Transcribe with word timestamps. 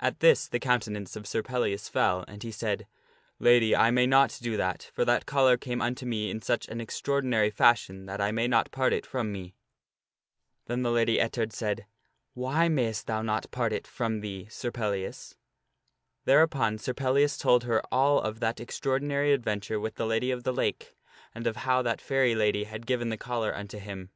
At 0.00 0.18
this 0.18 0.48
the 0.48 0.58
countenance 0.58 1.14
of 1.14 1.24
Sir 1.24 1.40
Pellias 1.40 1.88
fell, 1.88 2.24
and 2.26 2.42
he 2.42 2.50
said," 2.50 2.88
Lady, 3.48 3.76
I 3.76 3.92
may 3.92 4.08
not 4.08 4.36
do 4.42 4.56
that; 4.56 4.90
for 4.92 5.04
that 5.04 5.24
collar 5.24 5.56
came 5.56 5.80
unto 5.80 6.04
me 6.04 6.30
in 6.32 6.42
such 6.42 6.66
an 6.66 6.80
extraordinary 6.80 7.48
fashion 7.48 8.06
that 8.06 8.20
I 8.20 8.32
may 8.32 8.48
not 8.48 8.72
part 8.72 8.92
it 8.92 9.06
from 9.06 9.30
me." 9.30 9.54
Then 10.66 10.82
the 10.82 10.90
Lady 10.90 11.20
Ettard 11.20 11.52
said," 11.52 11.86
Why 12.44 12.68
mayst 12.68 13.06
thou 13.06 13.22
not 13.22 13.52
part 13.52 13.72
it 13.72 13.86
from 13.86 14.18
thee 14.20 14.48
Sir 14.50 14.72
Pellias?" 14.72 15.36
Thereupon 16.24 16.76
Sir 16.76 16.92
Pellias 16.92 17.38
told 17.38 17.62
her 17.62 17.80
all 17.92 18.20
of 18.20 18.40
that 18.40 18.58
extraordinary 18.58 19.32
adventure 19.32 19.78
with 19.78 19.94
the 19.94 20.06
Lady 20.06 20.32
of 20.32 20.42
the 20.42 20.52
Lake, 20.52 20.96
and 21.36 21.46
of 21.46 21.58
how 21.58 21.82
that 21.82 22.00
fairy 22.00 22.34
lady 22.34 22.64
had 22.64 22.84
given 22.84 23.10
the 23.10 23.16
collar 23.16 23.54
unto 23.54 23.78
him. 23.78 24.10